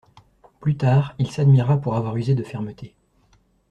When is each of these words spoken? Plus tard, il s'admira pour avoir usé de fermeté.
Plus 0.61 0.75
tard, 0.77 1.13
il 1.19 1.29
s'admira 1.29 1.77
pour 1.79 1.93
avoir 1.95 2.17
usé 2.17 2.33
de 2.33 2.41
fermeté. 2.41 2.95